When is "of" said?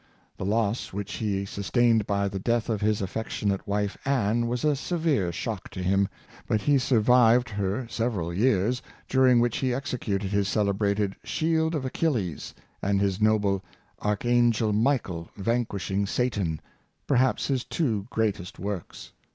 2.69-2.81, 11.75-11.85